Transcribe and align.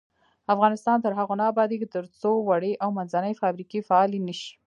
افغانستان 0.53 0.97
تر 1.01 1.11
هغو 1.19 1.33
نه 1.41 1.45
ابادیږي، 1.51 1.87
ترڅو 1.95 2.31
وړې 2.47 2.73
او 2.83 2.89
منځنۍ 2.97 3.33
فابریکې 3.41 3.79
فعالې 3.89 4.19
نشي. 4.27 4.51